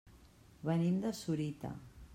[0.69, 1.75] Venim de Sorita.